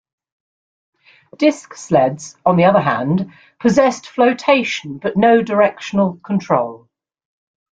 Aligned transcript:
Disk 1.37 1.75
sleds, 1.75 2.35
on 2.43 2.57
the 2.57 2.63
other 2.63 2.79
hand, 2.81 3.31
possessed 3.59 4.05
floatation 4.07 4.97
but 4.99 5.15
no 5.15 5.43
directional 5.43 6.15
control. 6.25 6.89